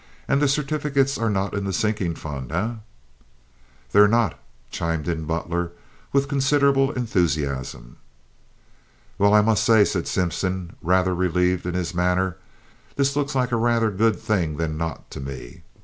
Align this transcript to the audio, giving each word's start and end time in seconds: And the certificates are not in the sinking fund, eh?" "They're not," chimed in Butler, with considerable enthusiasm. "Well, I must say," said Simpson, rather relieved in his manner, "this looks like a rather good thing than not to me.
And 0.27 0.41
the 0.41 0.47
certificates 0.47 1.19
are 1.19 1.29
not 1.29 1.53
in 1.53 1.63
the 1.63 1.71
sinking 1.71 2.15
fund, 2.15 2.51
eh?" 2.51 2.71
"They're 3.91 4.07
not," 4.07 4.39
chimed 4.71 5.07
in 5.07 5.25
Butler, 5.25 5.73
with 6.11 6.27
considerable 6.27 6.91
enthusiasm. 6.93 7.97
"Well, 9.19 9.35
I 9.35 9.41
must 9.41 9.63
say," 9.63 9.85
said 9.85 10.07
Simpson, 10.07 10.75
rather 10.81 11.13
relieved 11.13 11.67
in 11.67 11.75
his 11.75 11.93
manner, 11.93 12.37
"this 12.95 13.15
looks 13.15 13.35
like 13.35 13.51
a 13.51 13.57
rather 13.57 13.91
good 13.91 14.19
thing 14.19 14.57
than 14.57 14.75
not 14.75 15.11
to 15.11 15.19
me. 15.19 15.61